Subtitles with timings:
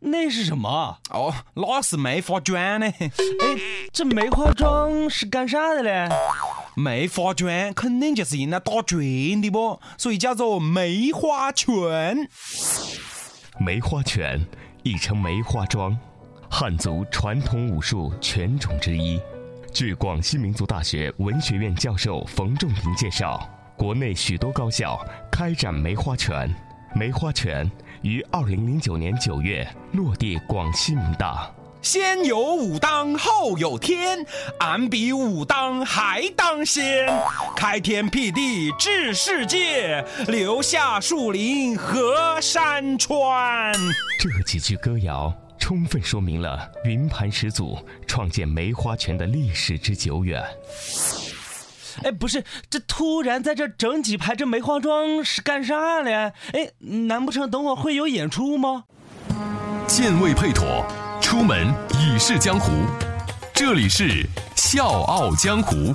[0.00, 0.98] 那是什么？
[1.10, 2.86] 哦，那是梅花桩呢。
[3.00, 3.10] 哎，
[3.92, 6.08] 这梅花桩是干啥的嘞？
[6.76, 12.28] 梅花桩肯定就是用来打拳的不，所以叫做梅花拳。
[13.58, 14.44] 梅花拳
[14.82, 15.98] 亦称梅花桩，
[16.50, 19.18] 汉族传统武术拳种之一。
[19.72, 26.54] 据广西民族大学文学院教授冯仲平介绍，国内许多高校开展梅花拳。
[26.94, 27.70] 梅花拳
[28.02, 31.50] 于二零零九年九月落地广西民大。
[31.82, 34.26] 先有武当，后有天，
[34.58, 37.06] 俺比武当还当先。
[37.54, 43.72] 开天辟地治世界，留下树林和山川。
[44.18, 50.42] 这几句歌谣充分说明了云盘始祖创建梅花拳的历史之久远。
[52.04, 56.32] 哎，不是，这突然在这整几排这梅花桩是干啥嘞？
[56.52, 58.84] 哎，难不成等会会有演出吗？
[59.86, 60.84] 剑未配妥，
[61.20, 62.72] 出门已是江湖。
[63.54, 65.94] 这里是笑傲江湖。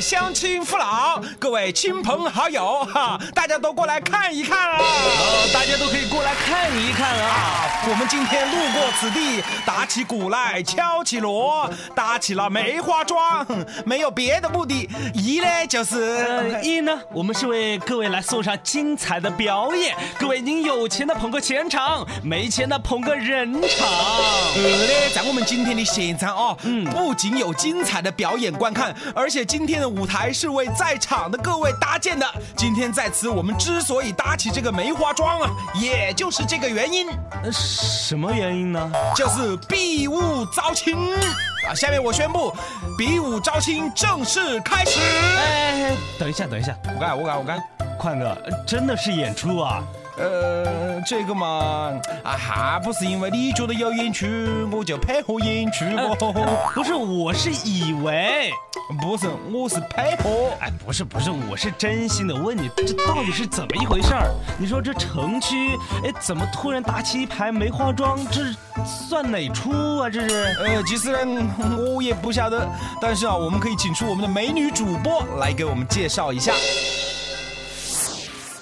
[0.00, 4.78] 乡亲父老，各位亲朋好友，哈，大家都过来看一看啊！
[4.78, 7.28] 呃，大家都可以过来看一看啊。
[7.28, 13.46] 啊，我们今天路过此地，打起鼓来，敲起锣，搭起了梅花桩，
[13.84, 19.96] 没有别的目的，一呢就是呃，一呢，我们是为各位来送上精彩的表演。
[20.18, 23.88] 各位，您有钱的捧个钱场，没钱的捧个人场。
[23.88, 32.26] 二呢，在我们今天的现场啊，嗯，不仅有精彩的表演观看，而且今天的舞台是为在场的各位搭建的。
[32.56, 37.08] 今天在此，我们之所以搭起这个梅花桩啊，也就是这个原因，
[37.42, 38.92] 呃什么原因呢？
[39.16, 41.14] 就是比武招亲
[41.66, 41.74] 啊。
[41.74, 42.54] 下面我宣布，
[42.96, 45.00] 比武招亲正式开始。
[45.00, 47.62] 哎，等一下，等一下，我干，我干，我干。
[47.98, 49.82] 宽哥，呃真的是演出啊？
[50.18, 51.92] 呃，这个嘛，
[52.24, 54.26] 啊，还不是因为你觉得有演出，
[54.72, 56.16] 我就配合演出哦。
[56.74, 58.52] 不是，我是以为。
[59.00, 60.50] 不是，我是配合。
[60.60, 64.30] 哎，不是不是，我是真心的问你，这到底是怎么一回事儿？
[64.58, 68.18] 你说这城区，哎，怎么突然打起一排梅花桩？
[68.30, 70.08] 这是算哪出啊？
[70.10, 70.56] 这是？
[70.58, 71.42] 呃，其实呢，
[71.78, 72.66] 我也不晓得，
[73.00, 76.52] 但是啊，我们可以请出我们的美女主播来给我们介绍一下。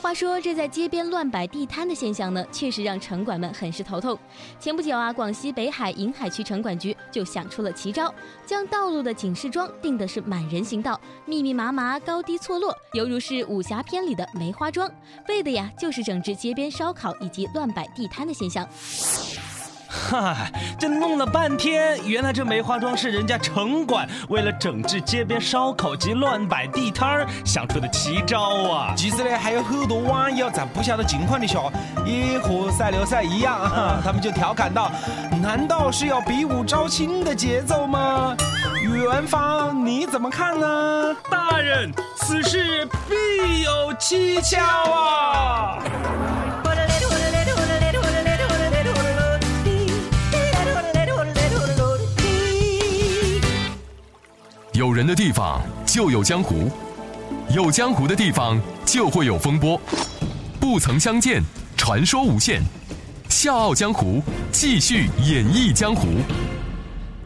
[0.00, 4.18] 话说，这在街边乱摆地摊的现象呢，确实让城管们很是头痛。
[4.58, 8.12] 前不久啊，广西北海银海区城管局就想出了奇招，
[8.46, 14.90] 将道路的警示桩定的是满人行道，密密麻麻，高低错落，犹如是武侠片里的梅花桩，
[15.28, 18.66] 为的呀就是整治街边烧烤以及乱摆地摊的现象。
[19.92, 28.40] 嗨，这弄了半天，原来这梅花桩是人家城管为了整治街边烧烤及乱摆地摊儿想出的奇招
[28.70, 28.94] 啊！
[28.96, 31.58] 其实呢，还有很多网友在不晓得情况的下，
[32.06, 34.92] 也和赛刘赛一样，啊，他们就调侃道
[35.42, 38.36] ：“难道是要比武招亲的节奏吗？”
[38.86, 41.16] 元芳，你怎么看呢？
[41.28, 44.60] 大人，此事必有蹊跷
[44.92, 45.78] 啊！
[54.80, 56.70] 有人的地方就有江湖，
[57.54, 59.78] 有江湖的地方就会有风波。
[60.58, 61.42] 不曾相见，
[61.76, 62.62] 传说无限。
[63.28, 66.08] 笑傲江湖，继续演绎江湖。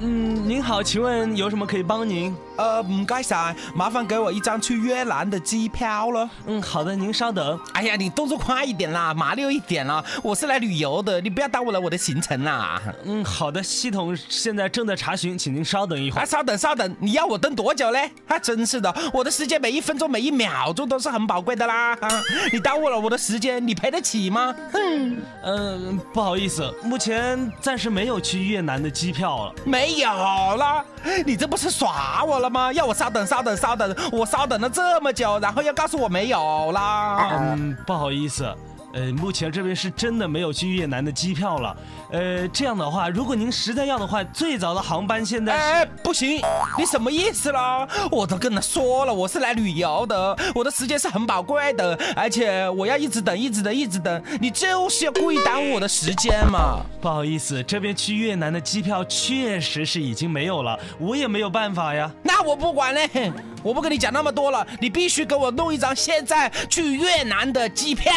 [0.00, 2.36] 嗯，您好，请问有什么可以帮您？
[2.58, 6.28] 呃，唔该晒，麻烦给我一张去越南的机票了。
[6.44, 7.58] 嗯，好的，您稍等。
[7.72, 12.82] 哎呀，你动作快一点啦，麻溜一点啦，我是来旅游的，你不要耽误了我的行程啦。
[13.04, 16.26] 嗯，好的，系统现在正在查询，请您稍等一会啊，儿。
[16.26, 18.10] 稍等稍等，你要我等多久嘞？
[18.26, 21.92] 啊，真是的，我的时间每一分钟每一秒钟都是很宝贵的啦。
[22.00, 22.08] 啊，
[22.52, 24.52] 你耽误了我的时间，你赔得起吗？
[24.72, 29.54] 哼，嗯、不好意思，目前暂时没有去越南的机票了。
[29.64, 30.84] 没有啦，
[31.24, 32.72] 你这不是耍我了吗？
[32.72, 37.30] 要我稍等稍等稍等，我稍等了这么久，然后又告诉我没有啦。
[37.32, 38.44] 嗯，不好意思，
[38.92, 41.76] 呃，目前这边是真的没有去越南的机票了。
[42.10, 45.58] 呃，这样的话，如果您实在要的话，最早的航班现在是。
[45.58, 46.40] 哎，不行，
[46.78, 47.86] 你什么意思啦？
[48.10, 56.80] 我都跟他说了，我是来旅游的，我的时间是很宝贵的，而且我要一直等，一直等，一直等，你就是要故意耽误我的时间嘛。
[57.00, 62.10] 不好意思，这边去越南的机票确实是已经没有了，我也没有办法呀。
[62.22, 63.32] 那我不管嘞，
[63.62, 68.12] 我不跟你讲那么多了，你必须给我弄一张现在去越南的机票。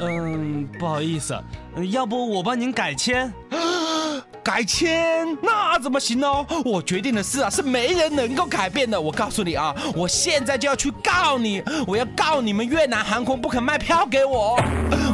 [0.00, 1.34] 嗯，不好意思，
[1.76, 3.32] 呃要不我帮您改签？
[4.42, 6.28] 改签那怎么行呢？
[6.66, 9.00] 我决定的事啊，是没人能够改变的。
[9.00, 14.60] 我告诉你啊，我现在就要去告你，我要告你们越南航空不肯卖票给我。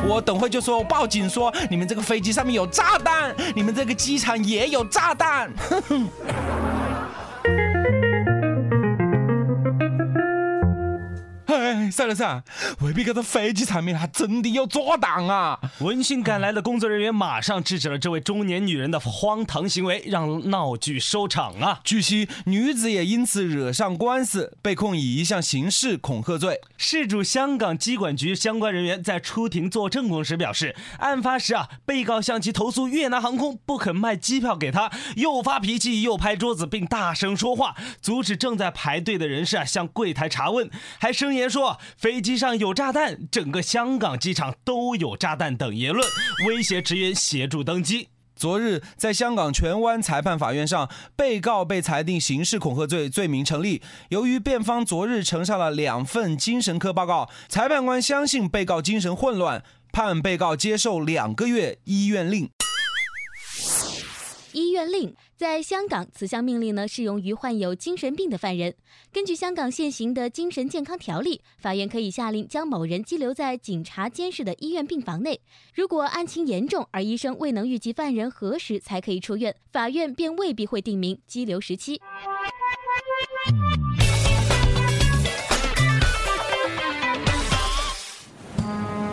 [0.09, 5.53] 我等会就说报警说你们这个飞机上面有炸弹，你们这个机场也有炸弹。
[5.69, 6.09] 哼哼。
[11.91, 12.45] 算了算了，
[12.81, 15.59] 未必搿个飞机上面还真的有炸弹啊！
[15.81, 21.81] 闻讯赶来的工作人员马上制止了这位中年女人的荒唐行为，让闹剧收场啊！
[21.85, 26.61] 据悉，女子也因此惹上官司，被控以一项刑事恐吓罪。
[26.77, 46.07] 事主香港机管局相关人员在出庭作证供时表示，案发时啊，被告向其投诉越南航空不肯卖机票给他，又发脾气又拍桌子，并大声说话，阻止正在排队的人士啊向柜台查问，还声言说飞机上有炸弹，整个香港机场都有炸弹等言论，
[46.47, 48.09] 威胁职员协助登机。
[48.37, 53.83] 昨日，在香港荃湾裁判法院上，被告被裁定刑事恐吓罪罪名成立。
[54.09, 59.63] 由于辩方昨日呈上了两份精神科报告，裁判官相信被告精神混乱，
[59.93, 62.49] 判被告接受两个月医院令。
[64.53, 68.75] 医院令在香港，此项命令呢适用于患有精神病的犯人。
[69.13, 75.41] 根据香港现行的精神健康条例，法院可以下令将某人羁留在警察监视的医院病房内。
[75.75, 82.01] 如果案情严重，而医生未能预计犯人何时才可以出院，法院便未必会定明羁留时期。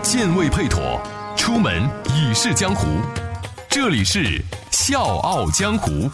[0.02, 1.02] 剑未配妥，
[1.36, 1.84] 出门
[2.16, 2.88] 已是江湖。
[3.70, 4.42] 这里是
[4.78, 6.08] 笑傲江湖。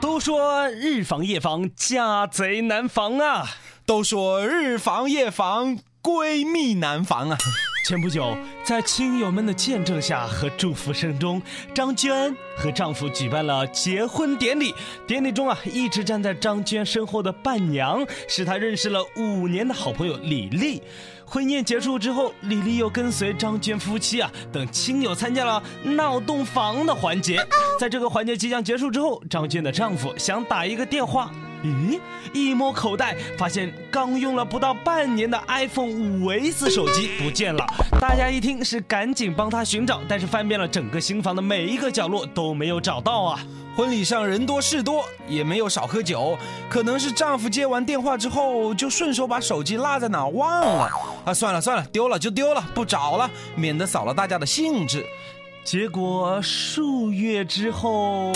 [0.00, 3.44] 都说日防夜防，家贼难防啊！
[3.84, 7.36] 都说日防夜防，闺蜜难防啊！
[7.84, 11.42] 前不久，在亲友们的见证下和祝福声中，
[11.74, 14.72] 张娟和丈夫举办了结婚典礼。
[15.04, 20.80] 典礼中啊，一直站在张娟身后的伴娘是她认识了五年的好朋友李丽。
[21.30, 27.46] 婚宴结束之后，李丽又跟随张娟夫妻啊等亲友参加了闹洞房的环节。
[27.78, 31.30] 在这个环节即将结束之后，张娟的丈夫想打一个电话。
[31.62, 32.00] 咦，
[32.32, 37.62] 一摸口袋，发现刚用了不到半年的 iPhone 五 S 手机不见了。
[38.00, 43.40] 大家一听是赶紧帮他寻找，但是翻遍了整个新房的每一个角落都没有找到啊。
[43.78, 46.36] 婚礼上人多事多，也没有少喝酒，
[46.68, 50.90] 可能是丈夫接完电话之后就顺手把手机落在哪忘了
[51.24, 51.32] 啊！
[51.32, 55.06] 算了算了，丢了就丢了，不找了，免得扫了大家的兴致。
[55.62, 58.32] 结果数月之后，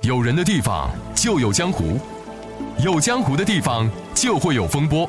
[0.00, 2.00] 有人的地方就有江湖，
[2.82, 5.06] 有江湖的地方就会有风波。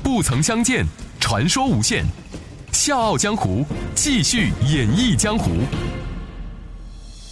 [0.00, 0.86] 不曾相见，
[1.18, 2.04] 传说无限。
[2.72, 3.66] 笑傲江湖，
[3.96, 5.50] 继续演绎江湖。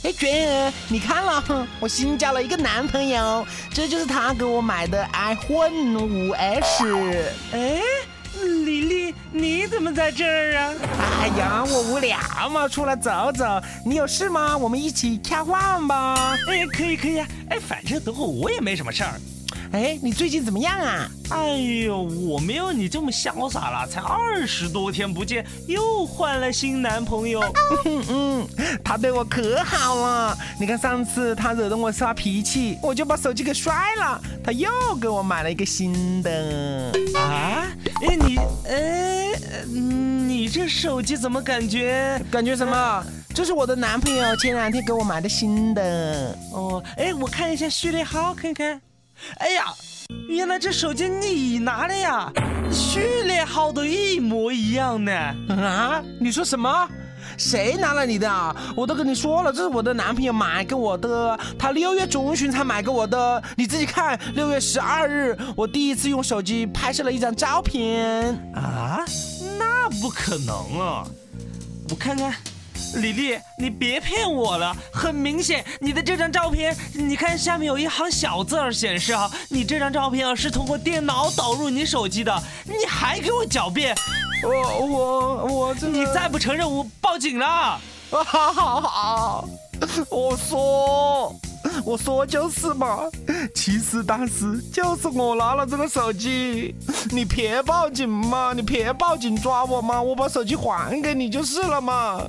[0.06, 3.44] 哎，娟儿，你看了，哼 我新交了一个男朋友，
[3.75, 6.84] 这就是他给我买的 iPhone 五 S。
[7.52, 7.80] 哎，
[8.40, 10.72] 李丽，你怎么在这儿啊？
[11.22, 12.16] 哎呀，我无聊
[12.48, 13.44] 嘛，出来走走。
[13.84, 14.56] 你有事吗？
[14.56, 16.36] 我们一起开饭吧。
[16.48, 17.26] 哎，可以可以啊。
[17.50, 19.20] 哎，反正等会我也没什么事儿。
[19.72, 21.10] 哎，你最近怎么样啊？
[21.30, 27.40] 哎呦，我没有你这么潇洒了，才二十多天不见，又换了新男朋友。
[27.84, 28.48] 嗯嗯，
[28.84, 30.36] 他对我可好了。
[30.58, 36.92] 你看上次他惹得我发脾气，我就把手机给摔了，他又给我买了一个新的。
[37.14, 37.66] 啊？
[38.02, 38.36] 哎你
[38.68, 39.32] 哎，
[39.66, 42.20] 嗯你这手机怎么感觉？
[42.30, 43.04] 感觉什么？
[43.34, 46.38] 这是我的男朋友前两天给我买的新的。
[46.52, 48.80] 哦，哎，我看一下序列号，看看。
[49.38, 49.64] 哎呀，
[50.28, 52.32] 原来这手机你拿的呀？
[52.70, 55.12] 序列号都一模一样呢。
[55.49, 56.02] 啊？
[56.20, 56.88] 你说什么？
[57.37, 58.54] 谁拿了你的啊？
[58.76, 63.42] 我都跟你说了，这是我的男朋友买给我的，他六月中旬才买给我的。
[63.56, 68.32] 你自己看，六月十二日，我第一次用手机拍摄了一张照片。
[68.54, 69.04] 啊？
[69.58, 71.06] 那不可能啊！
[71.90, 72.35] 我看看，
[72.94, 74.74] 李丽，你别骗我了。
[74.92, 82.42] 很明显，你的这张照片，你看下面有一行小字儿显示啊，你这张照片啊是通过电脑导入你手机的。
[82.64, 83.94] 你还给我狡辩？
[84.42, 87.46] 我我我，你再不承认，我报警了！
[87.46, 89.48] 啊，好好好，
[90.10, 91.34] 我说
[91.85, 92.99] 我说就是嘛，
[93.54, 96.75] 其实当时就是我拿了这个手机，
[97.11, 102.23] 你别报警嘛，你别报警抓我嘛，我把手机还给你就是了嘛。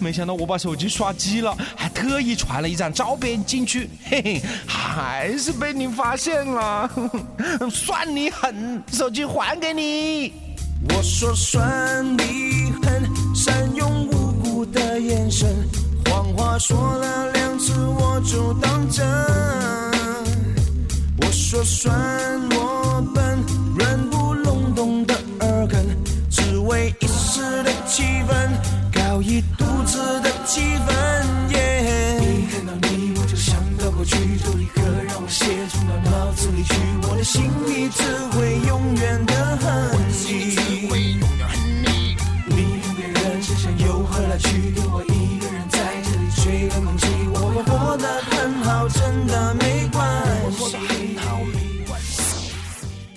[0.00, 6.90] 没想到我把手机刷机了，还特意传了一张照片进去，嘿嘿，还是被你发现了，
[7.70, 10.32] 算你狠，手机还给你。
[10.88, 15.48] 我说算你狠，善用无辜的眼神，
[16.06, 19.06] 谎话说了两次我就当真。
[21.20, 21.94] 我说算
[22.50, 23.38] 我笨，
[23.78, 25.86] 软不隆咚的耳根，
[26.28, 28.50] 只为一时的气氛，
[28.92, 30.90] 搞一肚子的气氛。
[31.52, 31.54] 一
[32.50, 36.74] 看到你我就想到过去，就立刻让我写进到脑子里去，
[37.08, 38.02] 我的心里只
[38.36, 39.24] 会永远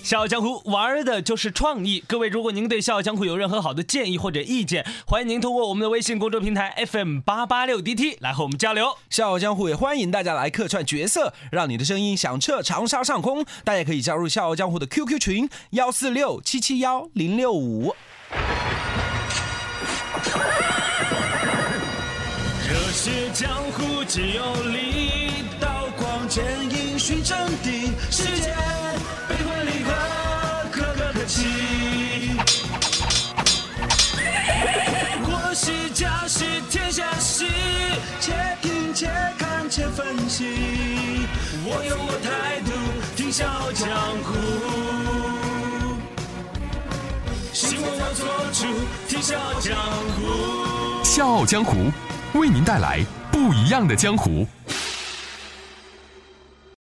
[0.05, 2.03] 笑傲江湖玩的就是创意。
[2.05, 8.95] 各位，如果您对笑傲江湖有任何好的建议或者意见，欢迎您通过我们的微信公众平台 FM 八八六 DT 来和我们交流。
[9.09, 13.43] 笑傲江湖也欢迎大家来客串角色，让你的声音响彻长沙上空。
[13.63, 17.95] 大家可以加入笑傲江湖的 QQ 群幺四六七七幺零六五。
[22.69, 27.89] 热血江湖只有力刀光剑影寻真谛，
[41.87, 42.71] 有我态度，
[43.15, 43.87] 听笑傲江
[44.23, 44.33] 湖。
[47.53, 48.65] 希望我做主，
[49.07, 49.75] 听笑傲江
[50.15, 51.03] 湖。
[51.03, 51.91] 笑傲江湖，
[52.33, 54.47] 为您带来不一样的江湖。